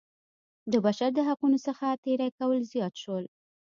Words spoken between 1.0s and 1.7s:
د حقونو